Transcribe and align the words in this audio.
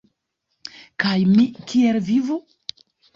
Kaj 1.03 1.17
mi 1.33 1.45
kiel 1.73 1.99
vivu? 2.09 2.39